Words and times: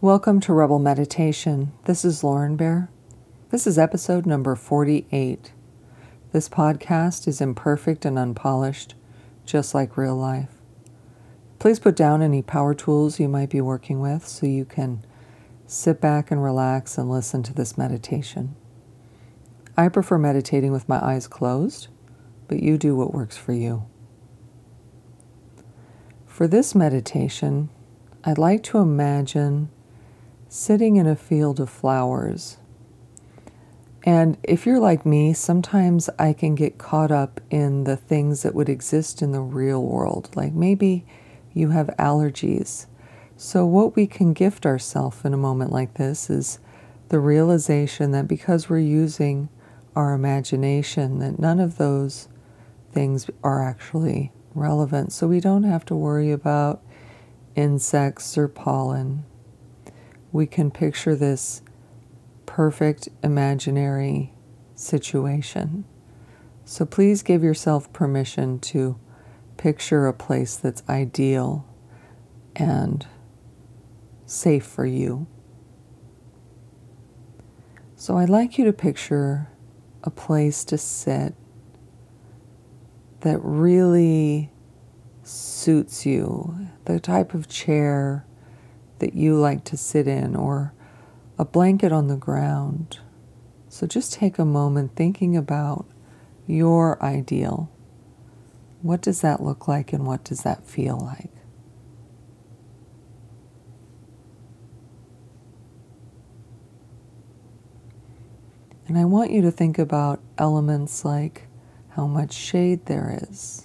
Welcome 0.00 0.40
to 0.40 0.52
Rebel 0.52 0.80
Meditation. 0.80 1.72
This 1.84 2.04
is 2.04 2.22
Lauren 2.22 2.56
Bear. 2.56 2.90
This 3.48 3.66
is 3.66 3.78
episode 3.78 4.26
number 4.26 4.54
48. 4.54 5.52
This 6.32 6.48
podcast 6.48 7.26
is 7.26 7.40
imperfect 7.40 8.04
and 8.04 8.18
unpolished, 8.18 8.96
just 9.46 9.72
like 9.74 9.96
real 9.96 10.16
life. 10.16 10.60
Please 11.58 11.78
put 11.78 11.96
down 11.96 12.20
any 12.20 12.42
power 12.42 12.74
tools 12.74 13.18
you 13.18 13.28
might 13.28 13.48
be 13.48 13.62
working 13.62 14.00
with 14.00 14.26
so 14.26 14.44
you 14.44 14.66
can 14.66 15.06
sit 15.66 16.02
back 16.02 16.30
and 16.30 16.42
relax 16.42 16.98
and 16.98 17.08
listen 17.08 17.42
to 17.44 17.54
this 17.54 17.78
meditation. 17.78 18.56
I 19.74 19.88
prefer 19.88 20.18
meditating 20.18 20.72
with 20.72 20.88
my 20.88 21.02
eyes 21.02 21.26
closed, 21.26 21.88
but 22.46 22.62
you 22.62 22.76
do 22.76 22.94
what 22.94 23.14
works 23.14 23.38
for 23.38 23.54
you. 23.54 23.86
For 26.26 26.46
this 26.46 26.74
meditation, 26.74 27.70
I'd 28.24 28.38
like 28.38 28.62
to 28.64 28.78
imagine 28.78 29.70
sitting 30.54 30.94
in 30.94 31.04
a 31.04 31.16
field 31.16 31.58
of 31.58 31.68
flowers. 31.68 32.58
And 34.04 34.38
if 34.44 34.64
you're 34.64 34.78
like 34.78 35.04
me, 35.04 35.32
sometimes 35.32 36.08
I 36.16 36.32
can 36.32 36.54
get 36.54 36.78
caught 36.78 37.10
up 37.10 37.40
in 37.50 37.82
the 37.82 37.96
things 37.96 38.44
that 38.44 38.54
would 38.54 38.68
exist 38.68 39.20
in 39.20 39.32
the 39.32 39.40
real 39.40 39.82
world. 39.82 40.30
Like 40.36 40.52
maybe 40.52 41.04
you 41.52 41.70
have 41.70 41.88
allergies. 41.98 42.86
So, 43.36 43.66
what 43.66 43.96
we 43.96 44.06
can 44.06 44.32
gift 44.32 44.64
ourselves 44.64 45.24
in 45.24 45.34
a 45.34 45.36
moment 45.36 45.72
like 45.72 45.94
this 45.94 46.30
is 46.30 46.60
the 47.08 47.18
realization 47.18 48.12
that 48.12 48.28
because 48.28 48.70
we're 48.70 48.78
using 48.78 49.48
our 49.96 50.14
imagination, 50.14 51.18
that 51.18 51.40
none 51.40 51.58
of 51.58 51.78
those 51.78 52.28
things 52.92 53.28
are 53.42 53.60
actually 53.60 54.30
relevant. 54.54 55.12
So, 55.12 55.26
we 55.26 55.40
don't 55.40 55.64
have 55.64 55.84
to 55.86 55.96
worry 55.96 56.30
about 56.30 56.80
insects 57.56 58.38
or 58.38 58.46
pollen 58.46 59.24
we 60.34 60.46
can 60.46 60.68
picture 60.68 61.14
this 61.14 61.62
perfect 62.44 63.08
imaginary 63.22 64.32
situation. 64.74 65.84
So 66.64 66.84
please 66.84 67.22
give 67.22 67.44
yourself 67.44 67.92
permission 67.92 68.58
to 68.60 68.98
picture 69.56 70.08
a 70.08 70.12
place 70.12 70.56
that's 70.56 70.82
ideal 70.88 71.64
and 72.56 73.06
safe 74.26 74.66
for 74.66 74.84
you. 74.84 75.28
So 77.94 78.18
I'd 78.18 78.28
like 78.28 78.58
you 78.58 78.64
to 78.64 78.72
picture 78.72 79.50
a 80.02 80.10
place 80.10 80.64
to 80.64 80.76
sit 80.76 81.36
that 83.20 83.38
really 83.38 84.50
suits 85.22 86.04
you, 86.04 86.66
the 86.86 86.98
type 86.98 87.34
of 87.34 87.46
chair 87.46 88.26
that 88.98 89.14
you 89.14 89.36
like 89.36 89.64
to 89.64 89.76
sit 89.76 90.06
in 90.06 90.36
or 90.36 90.72
a 91.38 91.44
blanket 91.44 91.92
on 91.92 92.08
the 92.08 92.16
ground. 92.16 92.98
So 93.68 93.86
just 93.86 94.12
take 94.12 94.38
a 94.38 94.44
moment 94.44 94.94
thinking 94.94 95.36
about 95.36 95.86
your 96.46 97.02
ideal. 97.02 97.70
What 98.82 99.00
does 99.00 99.20
that 99.22 99.42
look 99.42 99.66
like 99.66 99.92
and 99.92 100.06
what 100.06 100.24
does 100.24 100.42
that 100.42 100.64
feel 100.64 100.98
like? 100.98 101.30
And 108.86 108.98
I 108.98 109.06
want 109.06 109.30
you 109.30 109.40
to 109.42 109.50
think 109.50 109.78
about 109.78 110.20
elements 110.36 111.04
like 111.04 111.48
how 111.90 112.06
much 112.06 112.32
shade 112.32 112.86
there 112.86 113.18
is, 113.30 113.63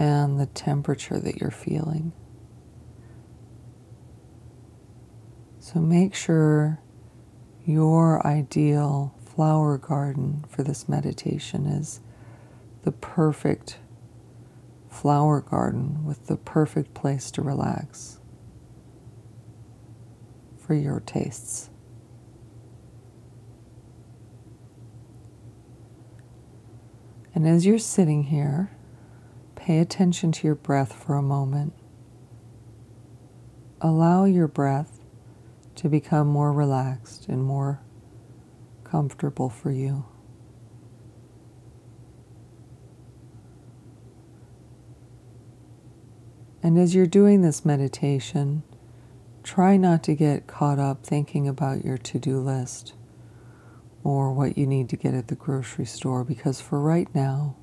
and 0.00 0.40
the 0.40 0.46
temperature 0.46 1.18
that 1.18 1.36
you're 1.36 1.50
feeling. 1.50 2.10
So 5.58 5.78
make 5.78 6.14
sure 6.14 6.80
your 7.66 8.26
ideal 8.26 9.14
flower 9.22 9.76
garden 9.76 10.46
for 10.48 10.62
this 10.62 10.88
meditation 10.88 11.66
is 11.66 12.00
the 12.82 12.92
perfect 12.92 13.76
flower 14.88 15.42
garden 15.42 16.02
with 16.06 16.28
the 16.28 16.38
perfect 16.38 16.94
place 16.94 17.30
to 17.32 17.42
relax 17.42 18.20
for 20.56 20.72
your 20.72 21.00
tastes. 21.00 21.68
And 27.34 27.46
as 27.46 27.66
you're 27.66 27.78
sitting 27.78 28.22
here, 28.24 28.70
Pay 29.54 29.78
attention 29.78 30.32
to 30.32 30.46
your 30.46 30.54
breath 30.54 30.92
for 30.92 31.16
a 31.16 31.22
moment. 31.22 31.72
Allow 33.80 34.24
your 34.24 34.48
breath 34.48 35.00
to 35.76 35.88
become 35.88 36.26
more 36.26 36.52
relaxed 36.52 37.28
and 37.28 37.42
more 37.42 37.80
comfortable 38.84 39.48
for 39.48 39.70
you. 39.70 40.04
And 46.62 46.78
as 46.78 46.94
you're 46.94 47.06
doing 47.06 47.40
this 47.40 47.64
meditation, 47.64 48.62
try 49.42 49.76
not 49.76 50.02
to 50.04 50.14
get 50.14 50.46
caught 50.46 50.78
up 50.78 51.04
thinking 51.04 51.48
about 51.48 51.84
your 51.84 51.96
to 51.98 52.18
do 52.18 52.38
list 52.38 52.92
or 54.04 54.32
what 54.32 54.58
you 54.58 54.66
need 54.66 54.88
to 54.90 54.96
get 54.96 55.14
at 55.14 55.28
the 55.28 55.34
grocery 55.34 55.86
store 55.86 56.24
because 56.24 56.60
for 56.60 56.80
right 56.80 57.12
now, 57.14 57.56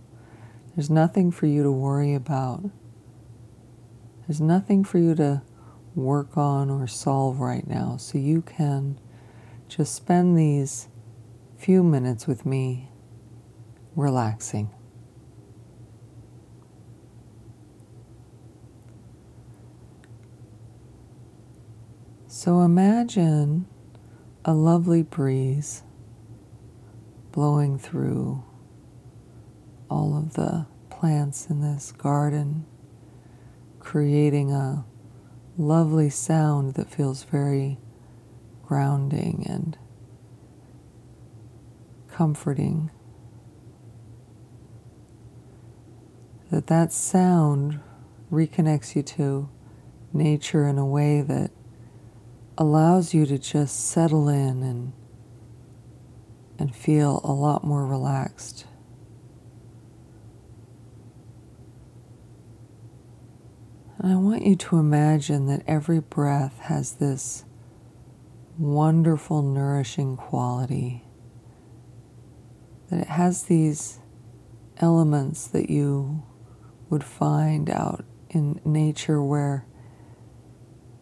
there's 0.77 0.91
nothing 0.91 1.31
for 1.31 1.47
you 1.47 1.63
to 1.63 1.71
worry 1.71 2.13
about. 2.13 2.69
There's 4.27 4.39
nothing 4.39 4.83
for 4.83 4.99
you 4.99 5.15
to 5.15 5.41
work 5.95 6.37
on 6.37 6.69
or 6.69 6.85
solve 6.85 7.39
right 7.39 7.65
now. 7.65 7.97
So 7.97 8.19
you 8.19 8.43
can 8.43 8.99
just 9.67 9.95
spend 9.95 10.37
these 10.37 10.87
few 11.57 11.81
minutes 11.81 12.27
with 12.27 12.45
me 12.45 12.91
relaxing. 13.95 14.69
So 22.27 22.61
imagine 22.61 23.65
a 24.45 24.53
lovely 24.53 25.01
breeze 25.01 25.81
blowing 27.31 27.79
through 27.79 28.43
all 29.89 30.17
of 30.17 30.33
the 30.33 30.65
plants 30.89 31.47
in 31.47 31.61
this 31.61 31.91
garden, 31.91 32.65
creating 33.79 34.51
a 34.51 34.85
lovely 35.57 36.09
sound 36.09 36.75
that 36.75 36.89
feels 36.89 37.23
very 37.23 37.77
grounding 38.63 39.45
and 39.47 39.77
comforting. 42.11 42.91
That 46.51 46.67
that 46.67 46.91
sound 46.91 47.79
reconnects 48.31 48.95
you 48.95 49.03
to 49.03 49.49
nature 50.13 50.67
in 50.67 50.77
a 50.77 50.85
way 50.85 51.21
that 51.21 51.51
allows 52.57 53.13
you 53.13 53.25
to 53.25 53.37
just 53.37 53.87
settle 53.87 54.27
in 54.27 54.63
and 54.63 54.93
and 56.59 56.75
feel 56.75 57.21
a 57.23 57.31
lot 57.31 57.63
more 57.63 57.85
relaxed. 57.85 58.65
I 63.99 64.15
want 64.15 64.45
you 64.45 64.55
to 64.55 64.77
imagine 64.77 65.47
that 65.47 65.63
every 65.65 65.99
breath 65.99 66.59
has 66.59 66.93
this 66.93 67.45
wonderful, 68.59 69.41
nourishing 69.41 70.15
quality. 70.15 71.03
That 72.91 73.01
it 73.01 73.07
has 73.07 73.43
these 73.43 73.99
elements 74.77 75.47
that 75.47 75.71
you 75.71 76.23
would 76.91 77.03
find 77.03 77.71
out 77.71 78.05
in 78.29 78.61
nature 78.63 79.21
where 79.21 79.65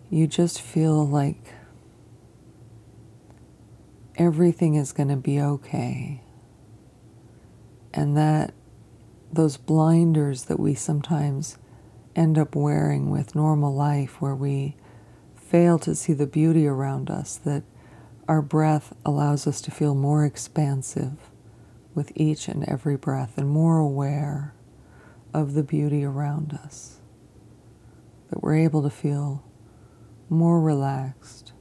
you 0.10 0.26
just 0.26 0.62
feel 0.62 1.06
like 1.06 1.54
everything 4.16 4.76
is 4.76 4.94
going 4.94 5.10
to 5.10 5.18
be 5.18 5.42
okay. 5.42 6.22
And 7.94 8.16
that 8.16 8.54
those 9.34 9.58
blinders 9.58 10.46
that 10.46 10.62
we 10.62 10.76
sometimes 10.76 11.58
end 12.16 12.38
up 12.38 12.56
wearing 12.56 13.10
with 13.10 13.36
normal 13.36 13.74
life, 13.74 14.22
where 14.22 14.36
we 14.36 14.76
fail 15.36 15.78
to 15.80 15.96
see 15.96 16.14
the 16.14 16.28
beauty 16.28 16.66
around 16.66 17.10
us, 17.10 17.36
that 17.38 17.64
our 18.28 18.42
breath 18.42 18.94
allows 19.06 19.46
us 19.46 19.62
to 19.62 19.72
feel 19.72 19.94
more 19.94 20.26
expansive 20.26 21.30
with 21.94 22.12
each 22.16 22.48
and 22.48 22.68
every 22.68 22.98
breath 22.98 23.38
and 23.38 23.50
more 23.50 23.78
aware 23.78 24.54
of 25.34 25.54
the 25.54 25.64
beauty 25.64 26.04
around 26.04 26.54
us, 26.64 27.00
that 28.30 28.42
we're 28.42 28.56
able 28.56 28.82
to 28.82 28.90
feel 28.90 29.44
more 30.30 30.60
relaxed. 30.60 31.54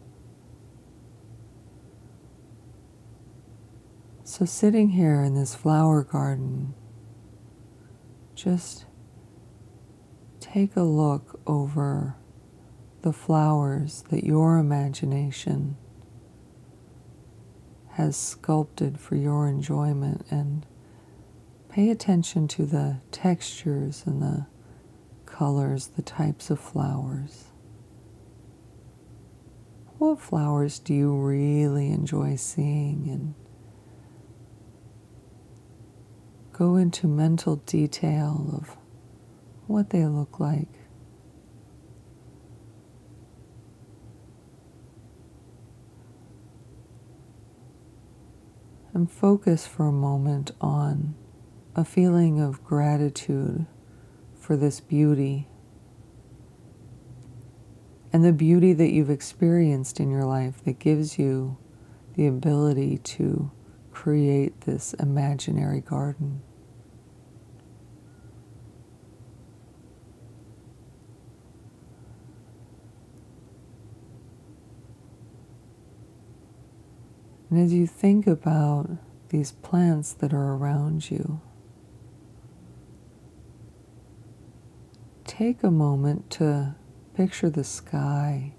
So, 4.22 4.44
sitting 4.44 4.90
here 4.90 5.22
in 5.22 5.34
this 5.34 5.54
flower 5.54 6.02
garden, 6.02 6.74
just 8.34 8.86
take 10.54 10.76
a 10.76 10.82
look 10.82 11.40
over 11.48 12.14
the 13.02 13.12
flowers 13.12 14.04
that 14.10 14.22
your 14.22 14.56
imagination 14.56 15.76
has 17.94 18.16
sculpted 18.16 19.00
for 19.00 19.16
your 19.16 19.48
enjoyment 19.48 20.24
and 20.30 20.64
pay 21.68 21.90
attention 21.90 22.46
to 22.46 22.64
the 22.64 22.96
textures 23.10 24.04
and 24.06 24.22
the 24.22 24.46
colors, 25.26 25.88
the 25.88 26.02
types 26.02 26.50
of 26.50 26.60
flowers. 26.60 27.46
What 29.98 30.20
flowers 30.20 30.78
do 30.78 30.94
you 30.94 31.16
really 31.16 31.88
enjoy 31.90 32.36
seeing? 32.36 33.08
And 33.08 33.34
go 36.52 36.76
into 36.76 37.08
mental 37.08 37.56
detail 37.56 38.56
of 38.56 38.76
what 39.66 39.90
they 39.90 40.04
look 40.06 40.38
like. 40.40 40.68
And 48.92 49.10
focus 49.10 49.66
for 49.66 49.88
a 49.88 49.92
moment 49.92 50.52
on 50.60 51.14
a 51.74 51.84
feeling 51.84 52.40
of 52.40 52.62
gratitude 52.62 53.66
for 54.38 54.56
this 54.56 54.78
beauty 54.78 55.48
and 58.12 58.24
the 58.24 58.32
beauty 58.32 58.72
that 58.72 58.92
you've 58.92 59.10
experienced 59.10 59.98
in 59.98 60.08
your 60.08 60.22
life 60.22 60.62
that 60.64 60.78
gives 60.78 61.18
you 61.18 61.58
the 62.14 62.28
ability 62.28 62.98
to 62.98 63.50
create 63.90 64.60
this 64.60 64.94
imaginary 64.94 65.80
garden. 65.80 66.40
And 77.50 77.58
as 77.58 77.72
you 77.72 77.86
think 77.86 78.26
about 78.26 78.90
these 79.28 79.52
plants 79.52 80.12
that 80.14 80.32
are 80.32 80.54
around 80.54 81.10
you, 81.10 81.40
take 85.24 85.62
a 85.62 85.70
moment 85.70 86.30
to 86.30 86.74
Picture 87.14 87.48
the 87.48 87.62
sky 87.62 88.54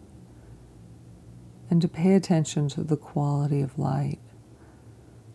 and 1.69 1.81
to 1.81 1.89
pay 1.89 2.13
attention 2.13 2.69
to 2.69 2.83
the 2.83 2.95
quality 2.95 3.59
of 3.59 3.77
light. 3.77 4.19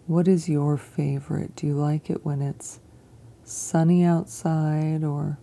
What 0.06 0.26
is 0.26 0.48
your 0.48 0.78
favorite? 0.78 1.54
Do 1.54 1.66
you 1.66 1.74
like 1.74 2.08
it 2.08 2.24
when 2.24 2.40
it's 2.40 2.80
sunny 3.44 4.04
outside 4.04 5.04
or 5.04 5.38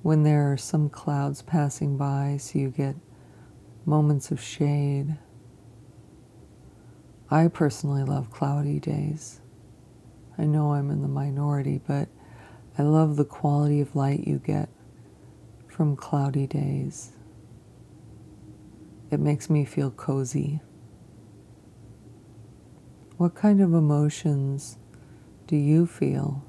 when 0.00 0.22
there 0.22 0.50
are 0.50 0.56
some 0.56 0.88
clouds 0.88 1.42
passing 1.42 1.98
by 1.98 2.38
so 2.40 2.58
you 2.58 2.70
get 2.70 2.96
moments 3.84 4.30
of 4.30 4.40
shade? 4.40 5.18
I 7.34 7.48
personally 7.48 8.04
love 8.04 8.30
cloudy 8.30 8.78
days. 8.78 9.40
I 10.38 10.44
know 10.44 10.72
I'm 10.72 10.88
in 10.88 11.02
the 11.02 11.08
minority, 11.08 11.80
but 11.84 12.08
I 12.78 12.82
love 12.82 13.16
the 13.16 13.24
quality 13.24 13.80
of 13.80 13.96
light 13.96 14.20
you 14.24 14.38
get 14.38 14.68
from 15.66 15.96
cloudy 15.96 16.46
days. 16.46 17.10
It 19.10 19.18
makes 19.18 19.50
me 19.50 19.64
feel 19.64 19.90
cozy. 19.90 20.60
What 23.16 23.34
kind 23.34 23.60
of 23.60 23.74
emotions 23.74 24.78
do 25.48 25.56
you 25.56 25.88
feel 25.88 26.44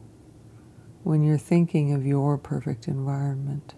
when 1.02 1.24
you're 1.24 1.40
thinking 1.40 1.94
of 1.94 2.06
your 2.06 2.38
perfect 2.38 2.88
environment? 2.88 3.74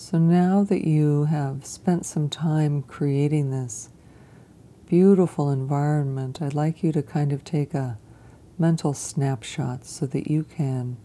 So 0.00 0.16
now 0.16 0.62
that 0.62 0.86
you 0.86 1.24
have 1.24 1.66
spent 1.66 2.06
some 2.06 2.28
time 2.28 2.82
creating 2.82 3.50
this 3.50 3.90
beautiful 4.86 5.50
environment, 5.50 6.40
I'd 6.40 6.54
like 6.54 6.84
you 6.84 6.92
to 6.92 7.02
kind 7.02 7.32
of 7.32 7.42
take 7.42 7.74
a 7.74 7.98
mental 8.56 8.94
snapshot 8.94 9.84
so 9.84 10.06
that 10.06 10.30
you 10.30 10.44
can 10.44 10.98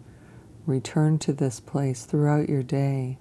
return 0.68 1.18
to 1.20 1.34
this 1.34 1.60
place 1.60 2.06
throughout 2.06 2.50
your 2.50 2.62
day 2.62 3.18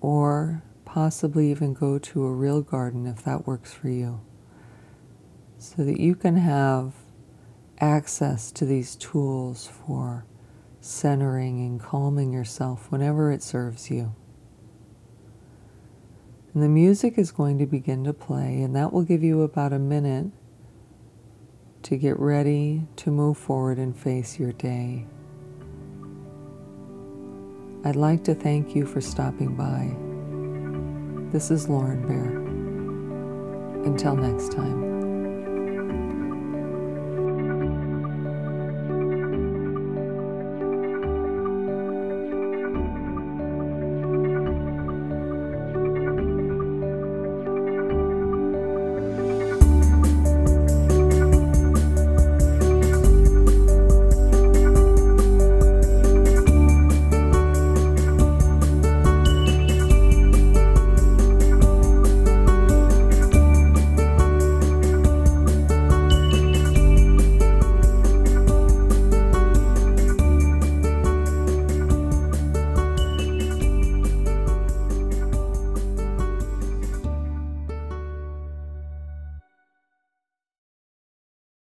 or 0.00 0.62
possibly 0.84 1.50
even 1.50 1.74
go 1.74 1.98
to 1.98 2.24
a 2.24 2.32
real 2.32 2.62
garden 2.62 3.08
if 3.08 3.24
that 3.24 3.48
works 3.48 3.74
for 3.74 3.88
you. 3.88 4.20
So 5.58 5.82
that 5.82 5.98
you 5.98 6.14
can 6.14 6.36
have 6.36 6.94
access 7.80 8.52
to 8.52 8.64
these 8.64 8.94
tools 8.94 9.66
for 9.66 10.24
centering 10.84 11.60
and 11.60 11.80
calming 11.80 12.32
yourself 12.32 12.90
whenever 12.90 13.32
it 13.32 13.42
serves 13.42 13.90
you. 13.90 14.14
And 16.52 16.62
the 16.62 16.68
music 16.68 17.18
is 17.18 17.32
going 17.32 17.58
to 17.58 17.66
begin 17.66 18.04
to 18.04 18.12
play, 18.12 18.60
and 18.62 18.76
that 18.76 18.92
will 18.92 19.02
give 19.02 19.22
you 19.22 19.42
about 19.42 19.72
a 19.72 19.78
minute 19.78 20.26
to 21.82 21.96
get 21.96 22.18
ready 22.20 22.82
to 22.96 23.10
move 23.10 23.36
forward 23.36 23.78
and 23.78 23.96
face 23.96 24.38
your 24.38 24.52
day. 24.52 25.06
I'd 27.84 27.96
like 27.96 28.24
to 28.24 28.34
thank 28.34 28.74
you 28.74 28.86
for 28.86 29.00
stopping 29.00 29.56
by. 29.56 29.96
This 31.32 31.50
is 31.50 31.68
Lauren 31.68 32.06
Bear. 32.06 32.40
Until 33.84 34.16
next 34.16 34.52
time. 34.52 34.93